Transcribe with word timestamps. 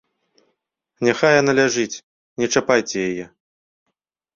Няхай 1.09 1.33
яна 1.41 1.51
ляжыць, 1.61 2.01
не 2.41 2.51
чапайце 2.53 3.09
яе. 3.15 3.25